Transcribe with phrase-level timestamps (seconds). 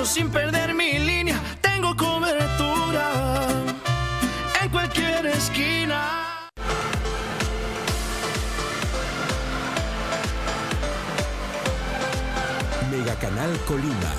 [0.00, 3.10] 200 pesos sin perder mi línea, tengo cobertura
[4.62, 6.40] en cualquier esquina.
[12.90, 14.14] Mega Canal Colima.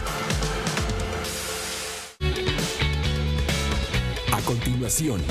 [4.31, 5.22] A continuación,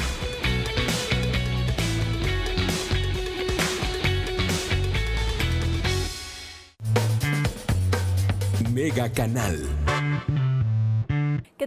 [8.72, 9.79] Mega Canal.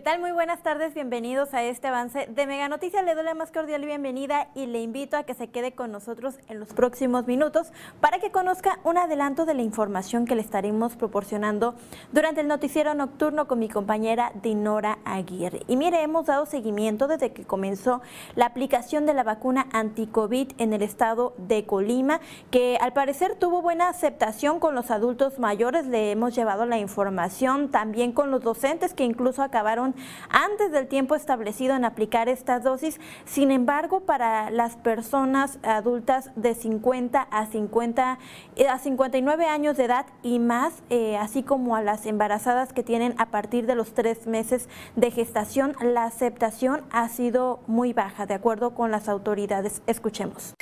[0.03, 0.19] ¿Qué tal?
[0.19, 3.05] Muy buenas tardes, bienvenidos a este avance de Mega Noticias.
[3.05, 6.39] Le doy la más cordial bienvenida y le invito a que se quede con nosotros
[6.49, 10.97] en los próximos minutos para que conozca un adelanto de la información que le estaremos
[10.97, 11.75] proporcionando
[12.11, 15.61] durante el noticiero nocturno con mi compañera Dinora Aguirre.
[15.69, 18.01] Y mire, hemos dado seguimiento desde que comenzó
[18.35, 22.19] la aplicación de la vacuna anti-COVID en el estado de Colima,
[22.51, 25.85] que al parecer tuvo buena aceptación con los adultos mayores.
[25.85, 29.92] Le hemos llevado la información también con los docentes que incluso acabaron
[30.29, 32.99] antes del tiempo establecido en aplicar estas dosis.
[33.25, 38.19] Sin embargo, para las personas adultas de 50 a 50
[38.55, 42.83] eh, a 59 años de edad y más, eh, así como a las embarazadas que
[42.83, 48.25] tienen a partir de los tres meses de gestación, la aceptación ha sido muy baja,
[48.25, 49.81] de acuerdo con las autoridades.
[49.87, 50.53] Escuchemos.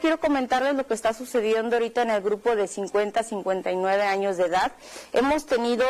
[0.00, 4.36] Quiero comentarles lo que está sucediendo ahorita en el grupo de 50 a 59 años
[4.36, 4.72] de edad.
[5.12, 5.84] Hemos tenido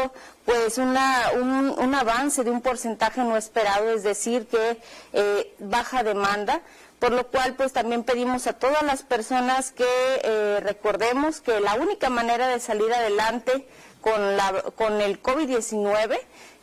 [0.44, 4.80] pues una, un, avance de un porcentaje no esperado, es decir, que
[5.12, 6.62] eh, baja demanda
[6.98, 9.86] por lo cual pues también pedimos a todas las personas que
[10.24, 13.68] eh, recordemos que la única manera de salir adelante
[14.00, 16.18] con, la, con el COVID-19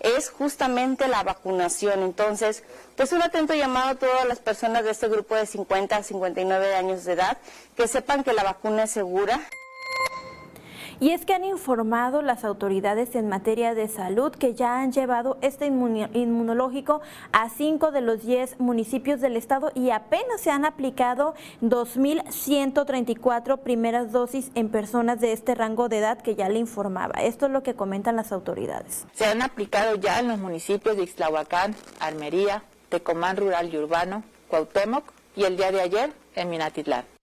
[0.05, 2.03] es justamente la vacunación.
[2.03, 2.63] Entonces,
[2.95, 6.75] pues un atento llamado a todas las personas de este grupo de 50 a 59
[6.75, 7.37] años de edad
[7.75, 9.41] que sepan que la vacuna es segura.
[10.99, 15.37] Y es que han informado las autoridades en materia de salud que ya han llevado
[15.41, 17.01] este inmunológico
[17.31, 24.11] a cinco de los diez municipios del estado y apenas se han aplicado 2.134 primeras
[24.11, 27.21] dosis en personas de este rango de edad que ya le informaba.
[27.21, 29.05] Esto es lo que comentan las autoridades.
[29.13, 35.03] Se han aplicado ya en los municipios de Ixtlahuacán, Armería, Tecomán Rural y Urbano, Cuauhtémoc
[35.35, 37.14] y el día de ayer en Minatitlán.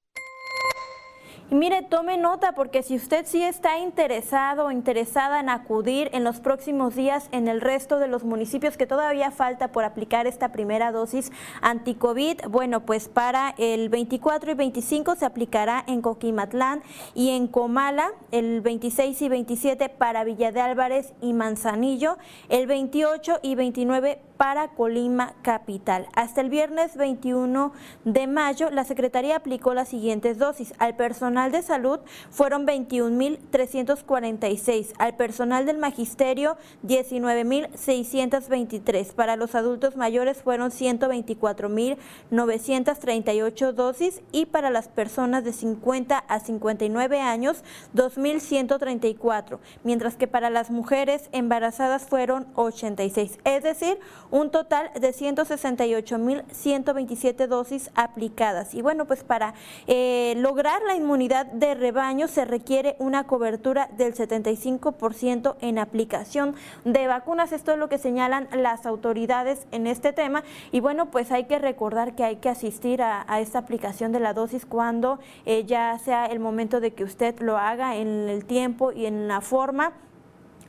[1.53, 6.25] Y mire, tome nota porque si usted sí está interesado o interesada en acudir en
[6.25, 10.51] los próximos días en el resto de los municipios que todavía falta por aplicar esta
[10.51, 11.31] primera dosis
[11.61, 16.83] anti-COVID, bueno, pues para el 24 y 25 se aplicará en Coquimatlán
[17.15, 22.17] y en Comala, el 26 y 27 para Villa de Álvarez y Manzanillo,
[22.49, 26.09] el 28 y 29 para Colima Capital.
[26.17, 27.73] Hasta el viernes 21
[28.05, 30.75] de mayo, la Secretaría aplicó las siguientes dosis.
[30.79, 40.43] Al personal de salud fueron 21.346, al personal del magisterio 19.623, para los adultos mayores
[40.43, 47.63] fueron 124.938 dosis y para las personas de 50 a 59 años
[47.95, 54.01] 2.134, mientras que para las mujeres embarazadas fueron 86, es decir,
[54.33, 58.75] un total de 168.127 dosis aplicadas.
[58.75, 59.55] Y bueno, pues para
[59.87, 67.07] eh, lograr la inmunidad de rebaño se requiere una cobertura del 75% en aplicación de
[67.07, 67.53] vacunas.
[67.53, 70.43] Esto es lo que señalan las autoridades en este tema.
[70.73, 74.33] Y bueno, pues hay que recordar que hay que asistir a, esta aplicación de la
[74.33, 78.93] dosis cuando eh, ya sea el momento de que usted lo haga en el tiempo
[78.93, 79.93] y en la forma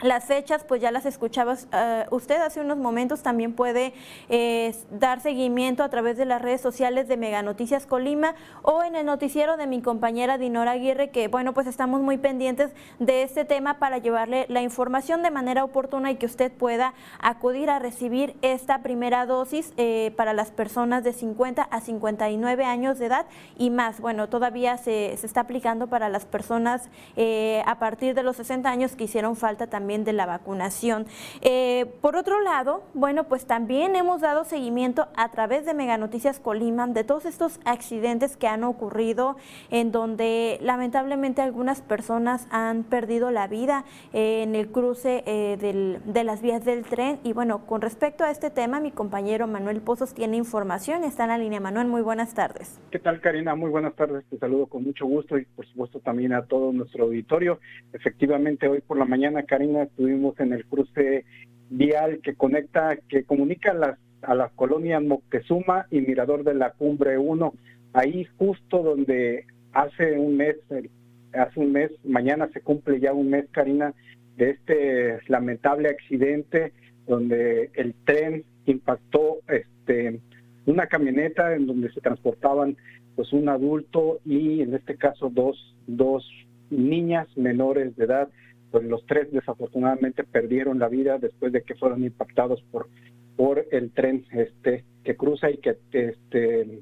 [0.03, 3.93] las fechas, pues ya las escuchaba eh, usted hace unos momentos, también puede
[4.29, 8.95] eh, dar seguimiento a través de las redes sociales de Mega Noticias Colima o en
[8.95, 13.45] el noticiero de mi compañera Dinora Aguirre, que bueno, pues estamos muy pendientes de este
[13.45, 18.35] tema para llevarle la información de manera oportuna y que usted pueda acudir a recibir
[18.41, 23.25] esta primera dosis eh, para las personas de 50 a 59 años de edad
[23.57, 24.01] y más.
[24.01, 26.89] Bueno, todavía se, se está aplicando para las personas
[27.65, 31.05] a partir de los 60 años que hicieron falta también de la vacunación.
[31.41, 36.39] Eh, por otro lado, bueno, pues también hemos dado seguimiento a través de Mega Noticias
[36.39, 39.37] Colima de todos estos accidentes que han ocurrido
[39.69, 46.23] en donde lamentablemente algunas personas han perdido la vida eh, en el cruce eh, de
[46.23, 47.19] las vías del tren.
[47.23, 51.03] Y bueno, con respecto a este tema, mi compañero Manuel Pozos tiene información.
[51.03, 51.59] Está en la línea.
[51.59, 52.79] Manuel, muy buenas tardes.
[52.89, 53.55] ¿Qué tal, Karina?
[53.55, 54.25] Muy buenas tardes.
[54.29, 57.59] Te saludo con mucho gusto y por supuesto también a todo nuestro auditorio.
[57.91, 61.25] Efectivamente, hoy por la mañana, Karina, estuvimos en el cruce
[61.69, 67.17] vial que conecta, que comunica las, a las colonias Moctezuma y Mirador de la Cumbre
[67.17, 67.53] 1,
[67.93, 70.57] ahí justo donde hace un mes,
[71.33, 73.93] hace un mes, mañana se cumple ya un mes, Karina,
[74.37, 76.73] de este lamentable accidente
[77.07, 80.19] donde el tren impactó este
[80.65, 82.77] una camioneta en donde se transportaban
[83.15, 86.25] pues un adulto y en este caso dos, dos
[86.69, 88.29] niñas menores de edad,
[88.73, 92.89] pues los tres desafortunadamente perdieron la vida después de que fueron impactados por,
[93.35, 96.81] por el tren este que cruza y que este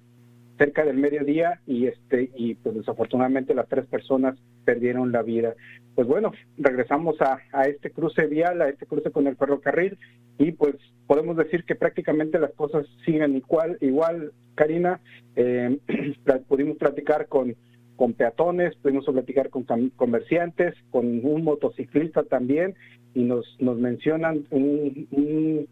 [0.58, 5.54] cerca del mediodía y este y pues desafortunadamente las tres personas perdieron la vida.
[5.94, 9.98] Pues bueno, regresamos a, a este cruce vial, a este cruce con el ferrocarril
[10.38, 10.76] y pues
[11.08, 15.02] podemos decir que prácticamente las cosas siguen igual, igual, Karina.
[15.36, 15.78] Eh,
[16.48, 17.54] pudimos platicar con,
[18.02, 19.64] con peatones, pudimos platicar con
[19.96, 22.74] comerciantes, con un motociclista también
[23.14, 25.68] y nos, nos mencionan un,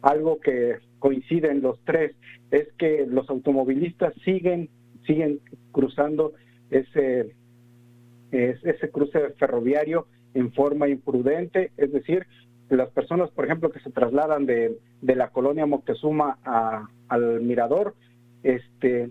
[0.00, 2.16] algo que coincide en los tres,
[2.50, 4.70] es que los automovilistas siguen,
[5.06, 5.40] siguen
[5.72, 6.32] cruzando
[6.70, 7.34] ese,
[8.32, 12.24] ese cruce ferroviario en forma imprudente, es decir,
[12.70, 17.94] las personas, por ejemplo, que se trasladan de, de la colonia Moctezuma a, al Mirador,
[18.42, 19.10] este,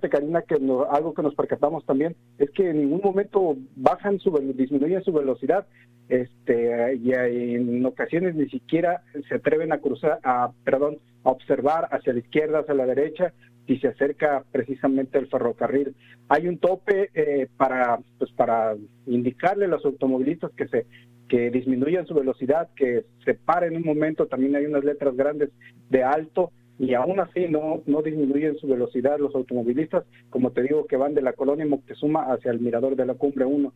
[0.00, 0.54] fíjate Karina que
[0.90, 5.66] algo que nos percatamos también es que en ningún momento bajan su disminuyen su velocidad
[6.08, 12.14] este y en ocasiones ni siquiera se atreven a cruzar a perdón a observar hacia
[12.14, 13.32] la izquierda hacia la derecha
[13.66, 15.94] si se acerca precisamente el ferrocarril.
[16.28, 18.74] Hay un tope eh, para pues para
[19.06, 20.86] indicarle a los automovilistas que se
[21.28, 25.50] que disminuyan su velocidad, que se paren un momento, también hay unas letras grandes
[25.88, 26.50] de alto
[26.80, 31.12] y aún así no, no disminuyen su velocidad los automovilistas, como te digo, que van
[31.12, 33.70] de la colonia Moctezuma hacia el mirador de la cumbre 1.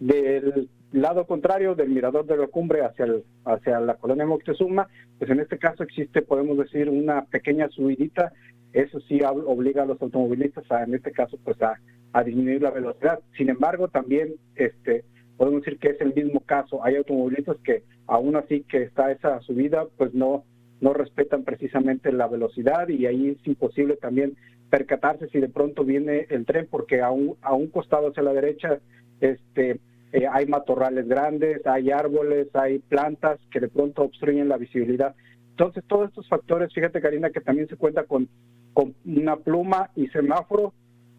[0.00, 3.06] Del lado contrario, del mirador de la cumbre hacia,
[3.44, 4.88] hacia la colonia Moctezuma,
[5.20, 8.32] pues en este caso existe, podemos decir, una pequeña subidita,
[8.72, 11.78] eso sí obliga a los automovilistas a, en este caso, pues a,
[12.12, 13.20] a disminuir la velocidad.
[13.36, 15.04] Sin embargo, también este
[15.36, 16.84] podemos decir que es el mismo caso.
[16.84, 20.42] Hay automovilistas que aún así que está esa subida, pues no
[20.80, 24.36] no respetan precisamente la velocidad y ahí es imposible también
[24.70, 28.32] percatarse si de pronto viene el tren porque a un, a un costado hacia la
[28.32, 28.78] derecha
[29.20, 29.80] este
[30.12, 35.14] eh, hay matorrales grandes, hay árboles, hay plantas que de pronto obstruyen la visibilidad.
[35.50, 38.28] Entonces todos estos factores, fíjate Karina que también se cuenta con,
[38.72, 40.72] con una pluma y semáforo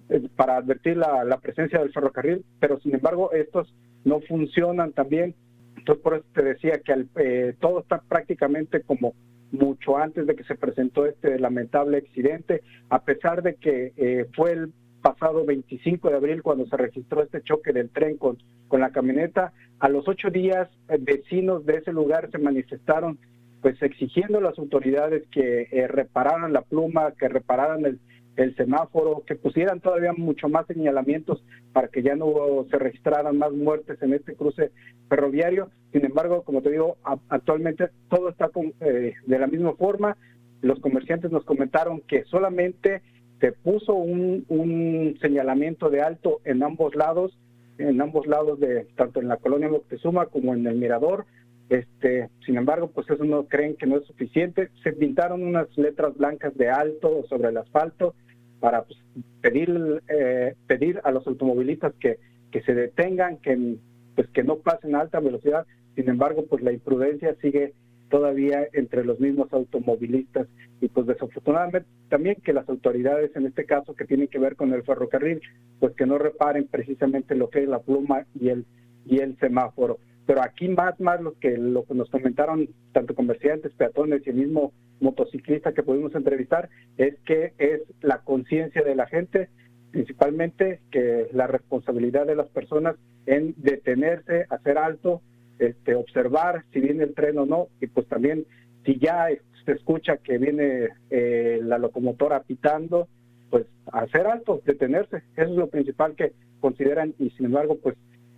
[0.09, 3.71] eh, para advertir la, la presencia del ferrocarril, pero sin embargo estos
[4.03, 5.35] no funcionan también.
[5.77, 9.13] Entonces, por eso te decía que eh, todo está prácticamente como
[9.51, 14.51] mucho antes de que se presentó este lamentable accidente, a pesar de que eh, fue
[14.51, 18.37] el pasado 25 de abril cuando se registró este choque del tren con,
[18.67, 19.53] con la camioneta.
[19.79, 23.17] A los ocho días, eh, vecinos de ese lugar se manifestaron
[23.61, 27.99] pues exigiendo a las autoridades que repararan la pluma, que repararan el,
[28.43, 32.33] el semáforo, que pusieran todavía mucho más señalamientos para que ya no
[32.69, 34.71] se registraran más muertes en este cruce
[35.09, 35.69] ferroviario.
[35.91, 36.97] Sin embargo, como te digo,
[37.29, 38.49] actualmente todo está
[38.81, 40.17] eh, de la misma forma.
[40.61, 43.01] Los comerciantes nos comentaron que solamente
[43.39, 47.37] se puso un, un señalamiento de alto en ambos lados,
[47.77, 51.25] en ambos lados de tanto en la colonia Moctezuma como en el Mirador.
[51.69, 54.69] Este, sin embargo, pues eso no creen que no es suficiente.
[54.83, 58.15] Se pintaron unas letras blancas de alto sobre el asfalto
[58.59, 58.99] para pues,
[59.41, 62.19] pedir eh, pedir a los automovilistas que,
[62.51, 63.77] que se detengan, que
[64.15, 65.65] pues que no pasen a alta velocidad.
[65.95, 67.73] Sin embargo, pues la imprudencia sigue
[68.09, 70.47] todavía entre los mismos automovilistas
[70.81, 74.73] y pues desafortunadamente también que las autoridades en este caso que tienen que ver con
[74.73, 75.41] el ferrocarril
[75.79, 78.65] pues que no reparen precisamente lo que es la pluma y el
[79.05, 79.99] y el semáforo.
[80.25, 84.35] Pero aquí más más lo que lo que nos comentaron tanto comerciantes peatones y el
[84.35, 89.49] mismo motociclista que pudimos entrevistar es que es la conciencia de la gente,
[89.91, 95.21] principalmente que la responsabilidad de las personas en detenerse, hacer alto,
[95.59, 98.45] este, observar si viene el tren o no, y pues también
[98.85, 99.27] si ya
[99.65, 103.07] se escucha que viene eh, la locomotora pitando,
[103.49, 107.95] pues hacer alto, detenerse, eso es lo principal que consideran y sin embargo pues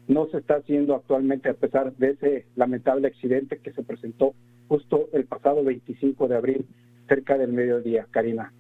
[0.07, 4.33] no se está haciendo actualmente a pesar de ese lamentable accidente que se presentó
[4.67, 6.65] justo el pasado 25 de abril
[7.07, 8.07] cerca del mediodía.
[8.11, 8.53] Karina.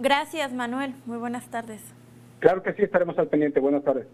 [0.00, 0.94] Gracias, Manuel.
[1.06, 1.82] Muy buenas tardes.
[2.40, 3.58] Claro que sí, estaremos al pendiente.
[3.58, 4.06] Buenas tardes.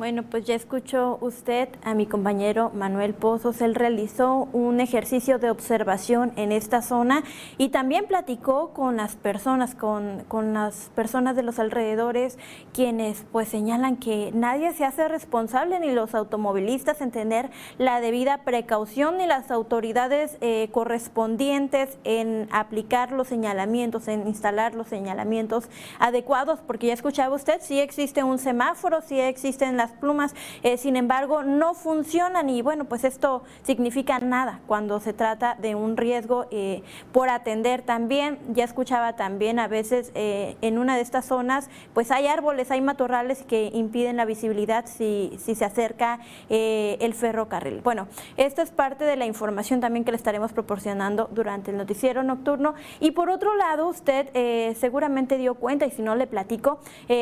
[0.00, 3.60] Bueno, pues ya escuchó usted a mi compañero Manuel Pozos.
[3.60, 7.22] Él realizó un ejercicio de observación en esta zona
[7.58, 12.38] y también platicó con las personas, con, con las personas de los alrededores,
[12.72, 18.38] quienes pues señalan que nadie se hace responsable, ni los automovilistas en tener la debida
[18.38, 26.58] precaución, ni las autoridades eh, correspondientes en aplicar los señalamientos, en instalar los señalamientos adecuados,
[26.66, 31.42] porque ya escuchaba usted, sí existe un semáforo, sí existen las plumas, eh, sin embargo,
[31.42, 36.82] no funcionan y bueno, pues esto significa nada cuando se trata de un riesgo eh,
[37.12, 38.38] por atender también.
[38.52, 42.80] Ya escuchaba también a veces eh, en una de estas zonas, pues hay árboles, hay
[42.80, 47.80] matorrales que impiden la visibilidad si, se acerca el ferrocarril.
[47.80, 48.06] Bueno,
[48.36, 52.74] esto es parte de la información también que le estaremos proporcionando durante el noticiero nocturno.
[53.00, 54.28] Y por otro lado, usted
[54.74, 56.78] seguramente dio cuenta, y si no le platico,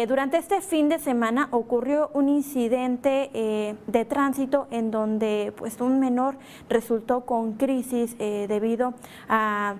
[0.06, 5.80] durante este fin de semana ocurrió un incidente incidente eh, de tránsito en donde pues
[5.80, 6.36] un menor
[6.68, 8.94] resultó con crisis eh, debido
[9.28, 9.76] a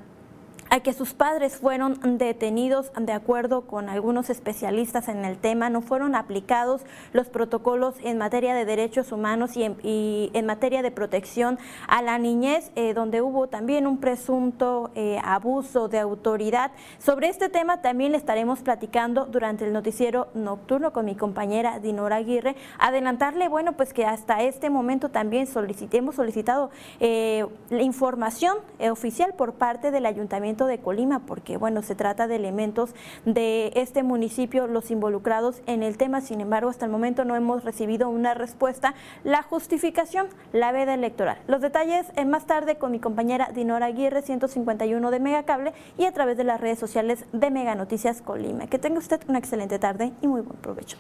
[0.70, 5.80] a que sus padres fueron detenidos de acuerdo con algunos especialistas en el tema, no
[5.80, 6.82] fueron aplicados
[7.12, 11.58] los protocolos en materia de derechos humanos y en, materia de protección
[11.88, 16.70] a la niñez, eh, donde hubo también un presunto eh, abuso de autoridad.
[16.98, 22.16] Sobre este tema también le estaremos platicando durante el noticiero nocturno con mi compañera Dinora
[22.16, 22.56] Aguirre.
[22.78, 25.46] Adelantarle, bueno, pues que hasta este momento también
[25.92, 26.70] hemos solicitado
[27.00, 28.56] eh, la información
[28.90, 34.02] oficial por parte del ayuntamiento de Colima, porque bueno, se trata de elementos de este
[34.02, 38.34] municipio, los involucrados en el tema, sin embargo, hasta el momento no hemos recibido una
[38.34, 38.94] respuesta.
[39.24, 41.38] La justificación, la veda electoral.
[41.46, 46.36] Los detalles más tarde con mi compañera Dinora Aguirre, 151 de Megacable y a través
[46.36, 48.66] de las redes sociales de Mega Noticias Colima.
[48.66, 50.96] Que tenga usted una excelente tarde y muy buen provecho.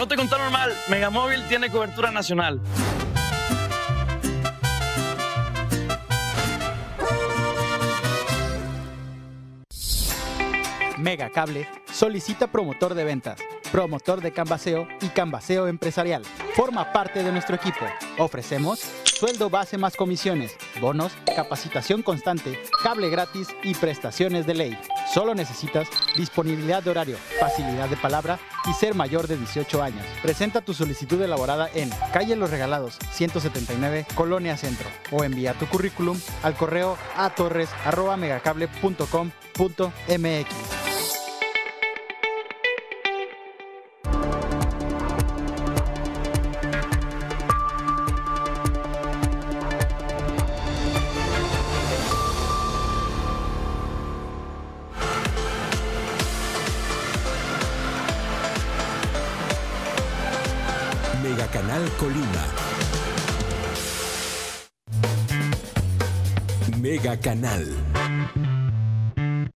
[0.00, 2.58] No te contaron mal, Megamóvil tiene cobertura nacional.
[10.96, 13.40] Megacable solicita promotor de ventas,
[13.70, 16.22] promotor de canvaseo y canvaseo empresarial.
[16.54, 17.84] Forma parte de nuestro equipo.
[18.16, 24.78] Ofrecemos sueldo base más comisiones, bonos, capacitación constante, cable gratis y prestaciones de ley.
[25.12, 28.38] Solo necesitas disponibilidad de horario, facilidad de palabra
[28.70, 30.06] y ser mayor de 18 años.
[30.22, 36.16] Presenta tu solicitud elaborada en Calle Los Regalados, 179, Colonia Centro, o envía tu currículum
[36.44, 37.30] al correo a
[61.48, 62.44] Canal Colima.
[66.80, 67.89] Mega Canal.